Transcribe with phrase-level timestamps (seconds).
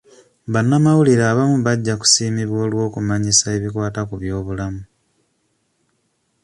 [0.53, 4.83] Bannamawulire abamu bajja kusiimibwa olw'okumanyisa ebikwata ku by'obulamu.